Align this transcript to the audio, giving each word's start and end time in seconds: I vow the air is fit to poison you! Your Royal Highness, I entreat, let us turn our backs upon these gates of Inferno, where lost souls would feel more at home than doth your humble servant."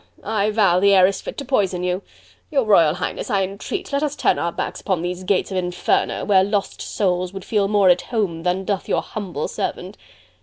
I 0.23 0.49
vow 0.49 0.79
the 0.79 0.95
air 0.95 1.05
is 1.05 1.21
fit 1.21 1.37
to 1.37 1.45
poison 1.45 1.83
you! 1.83 2.01
Your 2.49 2.63
Royal 2.65 2.95
Highness, 2.95 3.29
I 3.29 3.43
entreat, 3.43 3.93
let 3.93 4.01
us 4.01 4.15
turn 4.15 4.39
our 4.39 4.51
backs 4.51 4.81
upon 4.81 5.03
these 5.03 5.23
gates 5.23 5.51
of 5.51 5.57
Inferno, 5.57 6.25
where 6.25 6.43
lost 6.43 6.81
souls 6.81 7.31
would 7.33 7.45
feel 7.45 7.67
more 7.67 7.87
at 7.89 8.01
home 8.09 8.41
than 8.41 8.65
doth 8.65 8.89
your 8.89 9.03
humble 9.03 9.47
servant." 9.47 9.97